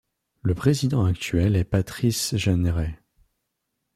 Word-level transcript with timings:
Le 0.41 0.55
président 0.55 1.05
actuel 1.05 1.55
est 1.55 1.63
Patrice 1.63 2.35
Jeanneret. 2.35 2.97